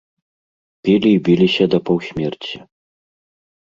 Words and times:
Пілі 0.87 1.09
і 1.19 1.21
біліся 1.29 1.69
да 1.77 1.83
паўсмерці. 1.93 2.55